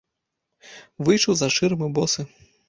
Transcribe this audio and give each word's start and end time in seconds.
Выйшаў 1.09 1.33
з-за 1.37 1.49
шырмы 1.57 1.91
босы. 2.01 2.21